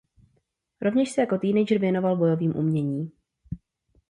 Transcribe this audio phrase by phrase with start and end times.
[0.81, 3.11] Rovněž se jako teenager věnoval bojovým umění.